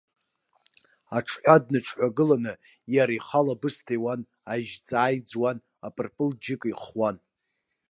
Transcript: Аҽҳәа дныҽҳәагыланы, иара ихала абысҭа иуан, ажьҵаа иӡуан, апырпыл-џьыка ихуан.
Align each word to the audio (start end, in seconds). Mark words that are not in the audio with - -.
Аҽҳәа 1.17 1.55
дныҽҳәагыланы, 1.63 2.53
иара 2.95 3.13
ихала 3.19 3.53
абысҭа 3.57 3.93
иуан, 3.97 4.21
ажьҵаа 4.51 5.15
иӡуан, 5.17 5.57
апырпыл-џьыка 5.87 6.67
ихуан. 6.73 7.15